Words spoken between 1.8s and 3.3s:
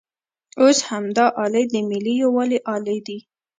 ملي یووالي الې ده.